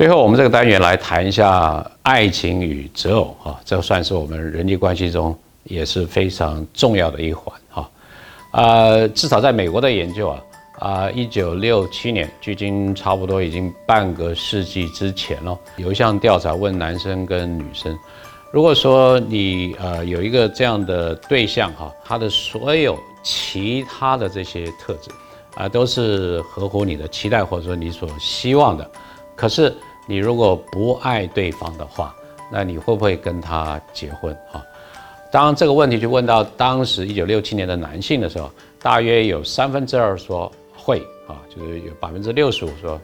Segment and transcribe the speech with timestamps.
[0.00, 7.90] 最后，我们这个单元来谈一下爱情与择偶哈，这算是我们人际关系中也是非常重要的一环哈。
[8.52, 10.42] 呃，至少在美国的研究啊，
[10.78, 17.94] 啊，一九六七年，距今差不多已经半个世纪之前了，有一项调查问男生跟女生，
[18.50, 25.10] 如果说你呃有一个这样的对象哈，他的所有其他的这些特质
[25.56, 28.90] 啊，都是合乎你的期待或者说你所希望的，
[29.36, 29.76] 可是。
[30.10, 32.12] 你如果不爱对方的话，
[32.50, 34.60] 那你会不会跟他结婚啊？
[35.30, 38.50] 当这个问题就问到当时一九六七年的男性的时候，
[38.82, 43.00] 大约有三分之二说会啊，就是有百分之六十五说，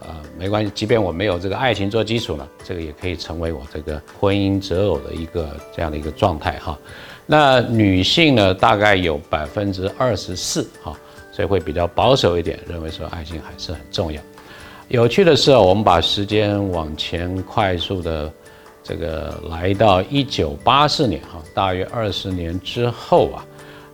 [0.00, 6.78] 呃，没关系，即便我没有这个爱情做基础呢，这个也可以成为我这个婚姻择偶的一个这样的一个状态哈。
[7.24, 10.94] 那女性呢，大概有百分之二十四哈，
[11.32, 14.20] 所以会比较保守一点，认为说爱情还是很重要。
[14.90, 18.28] 有趣的是，我们把时间往前快速的
[18.82, 23.46] 这个来到一九八四年哈，大约二十年之后啊，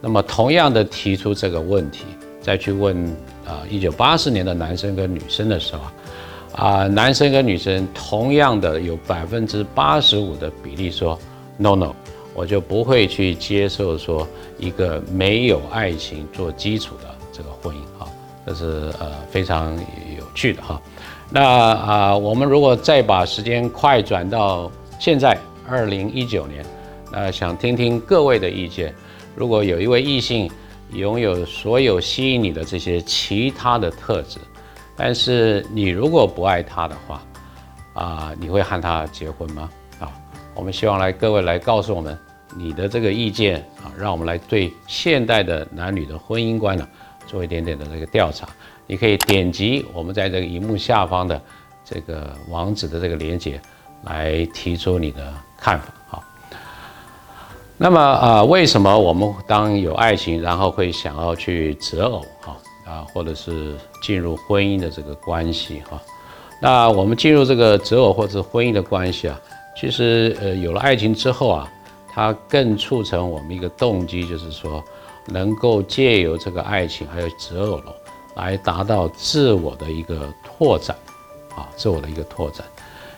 [0.00, 2.04] 那么同样的提出这个问题，
[2.40, 2.96] 再去问
[3.44, 11.18] 啊一九八四年的男生跟女生的时候啊，啊男生跟女生同样的有百分之八十五的比例说
[11.56, 11.92] no no，
[12.34, 14.24] 我就不会去接受说
[14.60, 18.08] 一个没有爱情做基础的这个婚姻哈，
[18.46, 19.76] 这是呃非常。
[20.34, 20.80] 去的哈，
[21.30, 26.64] 那啊，我们如果再把时间快转到现在二零一九年，
[27.10, 28.94] 那想听听各位的意见。
[29.34, 30.50] 如果有一位异性
[30.92, 34.38] 拥有所有吸引你的这些其他的特质，
[34.96, 37.22] 但是你如果不爱他的话，
[37.94, 39.70] 啊，你会和他结婚吗？
[39.98, 40.12] 啊，
[40.54, 42.16] 我们希望来各位来告诉我们
[42.56, 46.86] 你的这个意见啊，让我们来对现代的男女的婚姻观呢
[47.26, 48.48] 做一点点的这个调查。
[48.86, 51.40] 你可以点击我们在这个荧幕下方的
[51.84, 53.60] 这个网址的这个连接，
[54.02, 55.86] 来提出你的看法。
[56.06, 56.24] 好，
[57.78, 62.22] 那么啊，为什么我们当有爱情，然后会想要去择偶？
[62.42, 65.82] 哈啊，或者是进入婚姻的这个关系？
[65.88, 65.98] 哈，
[66.60, 69.40] 那我们进入这个择偶或者婚姻的关系啊，
[69.74, 71.72] 其实呃，有了爱情之后啊，
[72.12, 74.84] 它更促成我们一个动机，就是说
[75.26, 77.94] 能够借由这个爱情还有择偶了。
[78.36, 80.96] 来达到自我的一个拓展，
[81.54, 82.66] 啊，自我的一个拓展，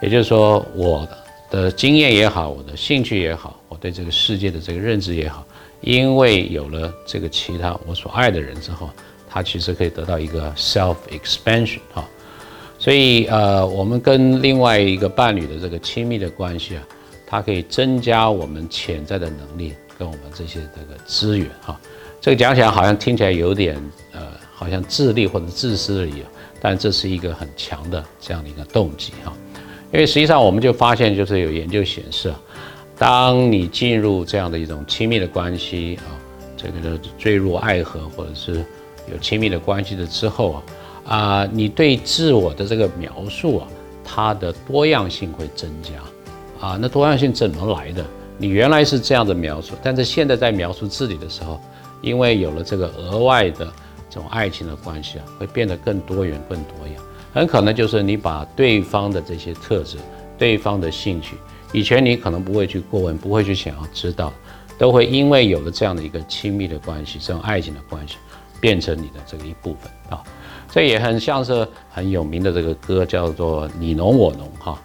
[0.00, 1.04] 也就是说，我
[1.50, 5.44] 的经验也好，我的兴趣也好，我对这个世界的这个认知也好，
[5.80, 8.88] 因为有了这个其他我所爱的人之后，
[9.28, 12.08] 他其实可以得到一个 self expansion 啊，
[12.78, 16.82] 所以呃，我们跟另外一个伴侣的这个亲密的关系啊，
[17.26, 21.78] 它可以增加我们潜在的能力跟我们这些这个资源哈，
[22.20, 23.76] 这个讲起来好像听起来有点
[24.12, 24.20] 呃。
[24.52, 26.28] 好像自利或者自私而已啊，
[26.60, 29.32] 但这是一个很强的这样的一个动机哈，
[29.90, 32.38] 因为实际上我们就发现，就是有研究显示啊，
[32.94, 36.12] 当你进入这样的一种亲密的关系啊，
[36.58, 38.62] 这个坠入爱河或者是
[39.10, 40.62] 有亲密的关系的之后啊，
[41.06, 43.68] 啊，你对自我的这个描述啊，
[44.04, 48.04] 它的多样性会增加啊，那多样性怎么来的？
[48.40, 51.60] 你原来是这样的描述，但是现在在描述自己的时候，
[52.00, 53.70] 因为有了这个额外的。
[54.12, 56.96] 这种爱情的关系啊，会变得更多元、更多样。
[57.32, 59.98] 很可能就是你把对方的这些特质、
[60.36, 61.36] 对方的兴趣，
[61.72, 64.32] 以前你可能不会去过问、不会去想要知道，
[64.76, 68.16] 都会因为有了这样的一个亲密的关系、这种爱情的关系，
[68.60, 70.20] 变成你的这个一部分啊。
[70.68, 74.76] 这也很像是很有名的这个歌，叫做《你侬我侬》哈，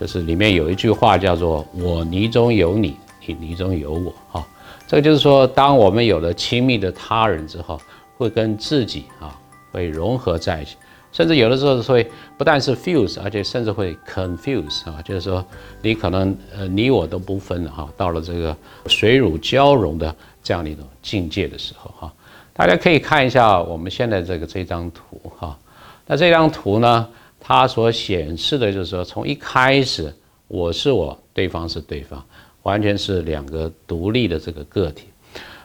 [0.00, 4.46] 就是里面有一句话叫做“我泥中有你，你泥中有我”哈。
[4.86, 7.80] 这个就是说，当我们有了亲密的他人之后。
[8.18, 9.38] 会跟自己啊
[9.70, 10.74] 会融合在一起，
[11.12, 12.04] 甚至有的时候会
[12.36, 15.46] 不但是 fuse，而且甚至会 confuse 啊，就是说
[15.82, 18.56] 你可能呃你我都不分了哈，到了这个
[18.88, 22.12] 水乳交融的这样的一种境界的时候哈，
[22.52, 25.56] 大家可以看一下我们现在这个这张图哈，
[26.04, 27.08] 那这张图呢，
[27.40, 30.14] 它所显示的就是说从一开始
[30.48, 32.24] 我是我，对方是对方，
[32.62, 35.04] 完全是两个独立的这个个体。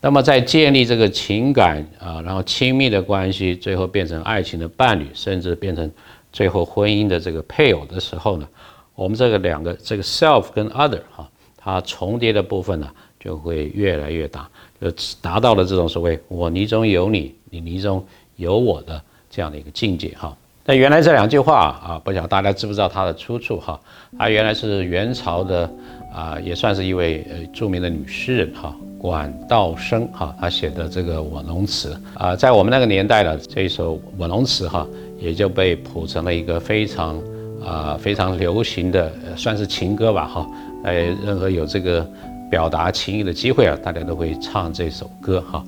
[0.00, 5.90] 那么在建立这个情感啊，然后亲密的关系，最后变成爱情的伴侣，甚至变成
[6.32, 8.46] 最后婚姻的这个配偶的时候呢，
[8.94, 12.88] 我们这个两个这个 self 跟 other 哈，它重叠的部分呢
[13.18, 14.48] 就会越来越大，
[14.80, 14.90] 就
[15.20, 20.36] 达到了这种所谓我泥中有你，你泥中有我的这样的一个境界哈。
[20.68, 23.78] 那原来这两句话啊，不晓大家知不知道它的出处哈？
[24.18, 25.70] 它原来是元朝的
[26.12, 28.74] 啊，也算是一位呃著名的女诗人哈。
[28.98, 34.84] 管道生哈，她写的这个《我侬词》啊，在我们那个年代呢，这一首《我侬词》哈，
[35.20, 37.16] 也就被谱成了一个非常
[37.64, 40.46] 啊非常流行的，算是情歌吧哈。
[40.82, 42.04] 哎，任何有这个
[42.50, 45.62] 表达情意的机会啊，大家都会唱这首歌哈。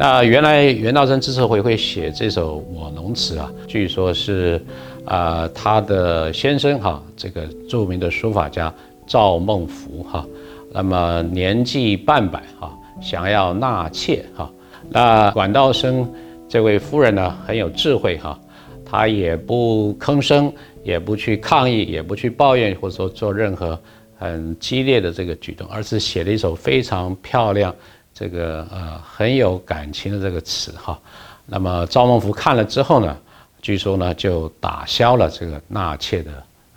[0.00, 4.64] 那原来袁道生之所以会写这首《我农词》啊，据说是
[5.04, 8.72] 啊他的先生哈，这个著名的书法家
[9.08, 10.24] 赵孟頫哈，
[10.72, 12.72] 那么年纪半百哈，
[13.02, 14.48] 想要纳妾哈。
[14.88, 16.08] 那管道生
[16.48, 18.38] 这位夫人呢，很有智慧哈，
[18.84, 20.52] 她也不吭声，
[20.84, 23.76] 也不去抗议，也不去抱怨，或者说做任何
[24.16, 27.74] 很激烈的这个举动，而是写了一首非常漂亮、
[28.18, 30.98] 这个呃很有感情的这个词哈。
[31.46, 33.16] 那么赵孟頫看了之后呢，
[33.62, 36.30] 据说呢就打消了这个纳妾的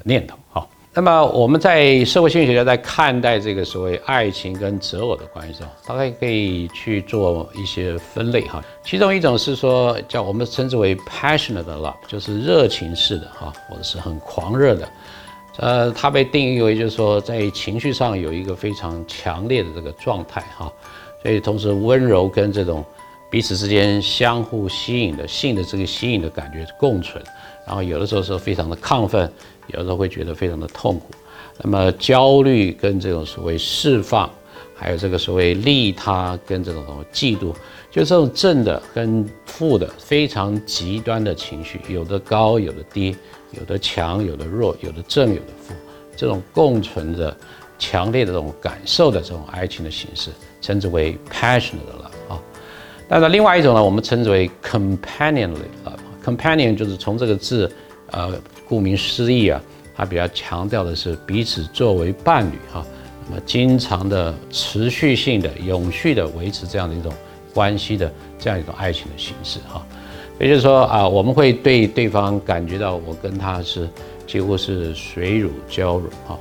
[0.03, 0.67] 念头哈。
[0.93, 8.61] 那么我们在社会心理学家在看待这个所谓爱情跟择偶的关系中，大概可以去做一些分类哈。
[8.83, 14.89] 其中一种是说叫我们称之为 passionate love，就是热情式的哈，或者是很狂热的。
[15.57, 20.69] 呃，它被定义为就是说在情绪上有一个非常强烈的这个状态哈，
[21.21, 22.83] 所以同时温柔跟这种
[23.29, 27.23] 彼此之间相互吸引的性的这个吸引的感觉共存，
[27.65, 29.31] 然后有的时候是非常的亢奋。
[29.67, 31.11] 有的时候会觉得非常的痛苦，
[31.61, 34.29] 那么焦虑跟这种所谓释放，
[34.75, 37.53] 还有这个所谓利他跟这种什么嫉妒，
[37.89, 43.15] 就这种正的跟负的非常极端的情绪，有的高，有的低，
[43.51, 45.73] 有的强，有的弱，有的正，有的负，
[46.17, 47.33] 这种共存着
[47.81, 50.29] 强烈的这种感受的这种爱情的形式，
[50.61, 52.39] 称之为 passionate love 啊。
[53.09, 55.97] 但是另外一种呢，我们称之为 companionly love。
[56.23, 57.69] companion 就是从这个字，
[58.11, 58.39] 呃。
[58.71, 59.61] 顾名思义啊，
[59.93, 62.85] 它比较强调的是彼此作为伴侣哈，
[63.27, 67.11] 那么经常的持续性的、永续的维持这样的一种
[67.53, 69.85] 关系的这样一种爱情的形式哈。
[70.39, 73.89] 也就是说啊，我们会对对方感觉到我跟他是
[74.25, 76.39] 几乎是水乳交融哈啊，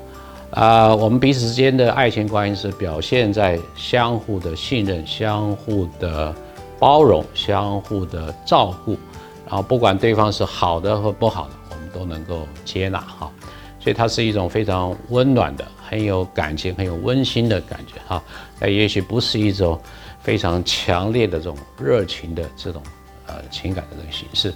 [0.50, 6.34] 啊我们彼此之间的爱情关系是表现在相互的信任、相互的
[6.78, 8.98] 包容、相互的照顾，
[9.46, 11.50] 然后不管对方是好的和不好的。
[11.70, 13.30] 我们都能够接纳哈，
[13.78, 18.22] 所以它是一种非常温暖的、很有感情、很有温馨的感觉哈。
[18.58, 19.80] 那也许不是一种
[20.20, 22.82] 非常强烈的这种热情的这种
[23.26, 24.52] 呃情感的这种形式，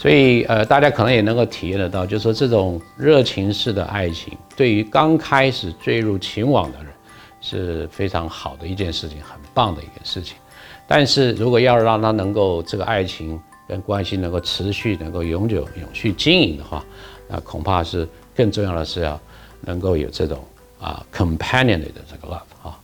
[0.00, 6.86] 所以呃大家可能也能够体验得到，就是说这种热情式的爱情，对于刚开始坠入情网的人
[7.42, 10.38] 是非常好的一件事情，很棒的一件事情。
[10.88, 13.38] 但是如果要让他能够这个爱情，
[13.68, 16.82] 跟关系能够持续、能够永久、永续经营的话，
[17.28, 19.20] 那恐怕是更重要的是要
[19.60, 20.42] 能够有这种
[20.80, 22.80] 啊 companion 的这个 love 啊。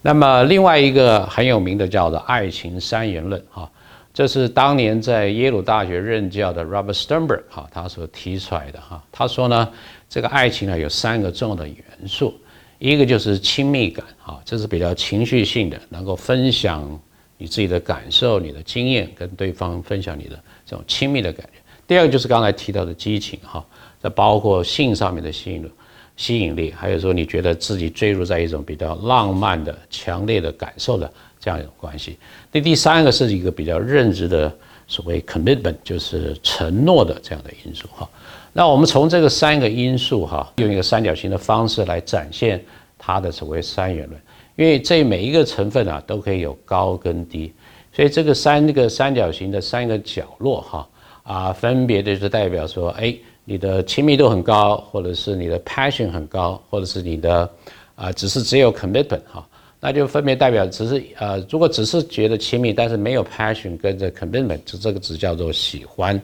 [0.00, 3.70] 那么另外一个很有名的叫做爱情三元论哈，
[4.14, 9.04] 这是当年在耶鲁大学任教的 Robert Sternberg 哈他所提出来的哈。
[9.12, 9.68] 他说呢，
[10.08, 11.76] 这个爱情呢有三个重要的元
[12.06, 12.32] 素，
[12.78, 16.98] 一个就是亲密感哈，这是比较情绪性的，能够分享。
[17.36, 21.58] 你自己的感受、你的经验，跟对方分享你的这种亲密的感觉。
[21.84, 23.62] 第二个就是刚才提到的激情，哈，
[24.00, 25.68] 这包括性上面的吸引、
[26.16, 31.12] 吸引力，还有说你觉得自己坠入在一种比较浪漫的、强烈的感受的
[31.44, 32.16] 这样一种关系。
[32.50, 34.50] 那第三个是一个比较认知的
[34.86, 38.08] 所谓 commitment，就是承诺的这样的因素，哈。
[38.54, 42.64] 那我们从这个三个因素，哈，用一个三角形的方式来展现
[42.96, 44.18] 它的所谓三元论。
[44.56, 47.52] 因为这每一个成分啊都可以有高跟低，
[47.92, 50.88] 所以这个三个三角形的三个角落哈
[51.24, 53.12] 啊，分别的就是代表说，哎，
[53.44, 57.50] 你的亲密度很高，或者是你的 passion 很高，或者是你的
[57.96, 59.44] 啊只是只有 commitment 哈，
[59.86, 66.18] 那就分别代表只是呃，如果只是觉得亲密，但是没有 passion 跟着 commitment，就这个只叫做喜欢。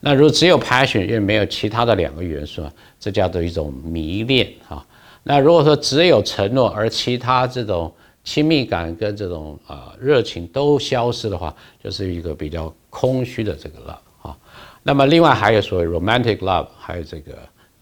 [0.00, 4.84] 那如果只有 passion 又没有其他的两个元素啊，这叫做一种迷恋哈。
[5.22, 7.90] 那如果说只有承诺，而其他这种
[8.22, 14.36] 亲密感跟这种啊热情都消失的话，就是一个比较空虚的这个 love 啊。
[14.82, 17.32] 那么另外还有所谓 romantic love，还有这个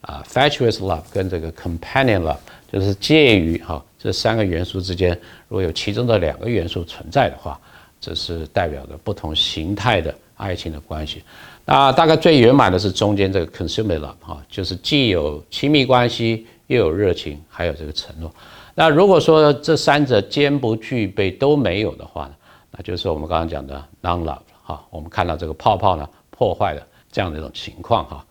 [0.00, 2.36] 啊 fatuous love 跟这个 companion love，
[2.70, 5.10] 就是介于哈这三个元素之间，
[5.48, 7.60] 如果有其中的两个元素存在的话，
[8.00, 11.22] 这是代表着不同形态的爱情的关系。
[11.64, 16.46] 那大概最圆满的是中间这个 consumer love 哈，就是既有亲密关系。
[16.68, 18.30] 又有热情，还有这个承诺。
[18.74, 22.34] 那如果说这三者兼不具备都没有的话呢？
[22.72, 24.84] 那就是我们刚刚讲的 non love 哈。
[24.90, 28.26] 我们看到这个泡泡呢破坏了这样的一种情况哈。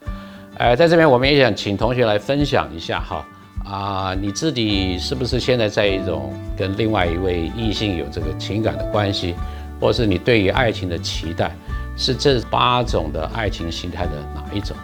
[0.58, 3.26] 呃，在这边我们也想请同学来分享一下哈
[3.64, 9.36] 啊，你自己是不是现在在一种跟另外一位异性有这个情感的关系，
[9.80, 11.52] 或是你对于爱情的期待
[11.96, 14.76] 是这八种的爱情形态的哪一种？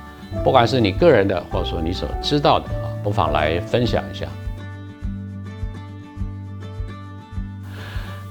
[0.43, 4.27] 不管是你个人的，或者说你所知道的啊，不妨来分享一下。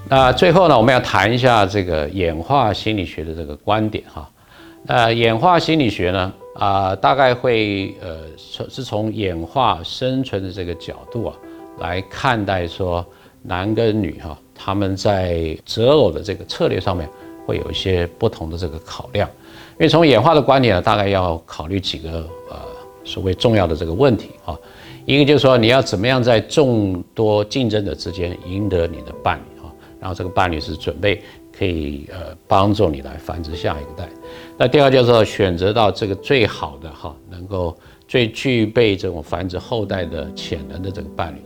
[0.08, 4.28] 那最后呢，我们要谈一下这个演化心理学的这个观点哈。
[4.84, 11.34] 那演化心理学呢，啊，大概会呃，从是从演化生存的这个角度啊，
[11.78, 13.04] 来看待说
[13.42, 17.08] 男跟女哈，他们在择偶的这个策略上面
[17.46, 19.28] 会有一些不同的这个考量。
[19.72, 22.58] 因为从演化的观点呢，大概要考虑几个呃
[23.02, 24.56] 所谓重要的这个问题啊。
[25.04, 29.72] 一个就是说，你要怎么样在众多竞争者之间赢得你的伴侣啊。
[29.98, 31.20] 然后这个伴侣是准备
[31.62, 34.08] 可以呃帮助你来繁殖下一代。
[34.58, 37.76] 那第二就是选择到这个最好的哈，能够
[38.08, 41.38] 最具备这种繁殖后代的潜能的这个伴侣，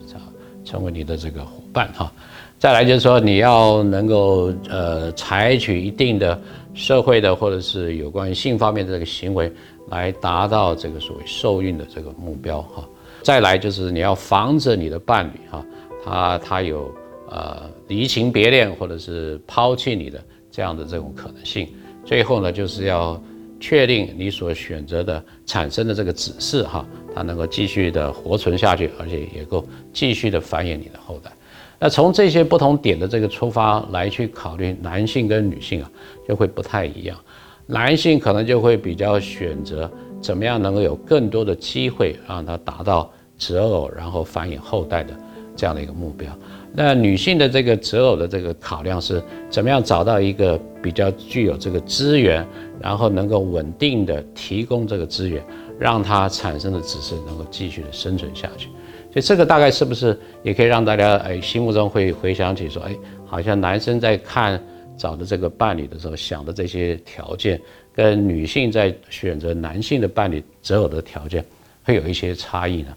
[0.64, 2.10] 成为你的这个伙伴哈。
[2.58, 6.40] 再来就是说你要能够呃采取一定的
[6.72, 9.52] 社会的或者是有关于性方面的这个行为，
[9.90, 12.82] 来达到这个所谓受孕的这个目标哈。
[13.22, 15.62] 再来就是你要防止你的伴侣哈，
[16.02, 16.90] 他他有。
[17.30, 21.68] 呃，移情别恋或者是抛弃你的这样的这种可能性，
[22.04, 23.20] 最后呢，就是要
[23.58, 31.30] 确定你所选择的产生的这个子嗣哈，它能够继续的活存下去，而且也够继续的繁衍你的后代。
[31.78, 35.90] 那从这些不同点的这个出发来去考虑男性跟女性啊，
[36.26, 37.18] 就会不太一样。
[37.66, 39.90] 男性可能就会比较选择
[40.20, 45.14] 怎么样能够有更多的机会让他达到择偶然后繁衍后代的
[45.56, 46.30] 这样的一个目标。
[46.78, 52.46] 那女性的这个择偶的这个考量是怎么样找到一个比较具有这个资源，
[52.78, 55.42] 然后能够稳定的提供这个资源，
[55.78, 58.68] 让它产生的子嗣能够继续的生存下去。
[59.10, 64.62] 所以这个大概是不是也可以让大家哎心目中会回想起说，哎，好像男生在看
[64.98, 67.58] 找的这个伴侣的时候想的这些条件，
[67.94, 71.42] 跟女性在选择男性的伴侣择偶的条件
[71.84, 72.94] 会有一些差异呢？